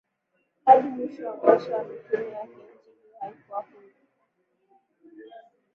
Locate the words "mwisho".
0.87-1.27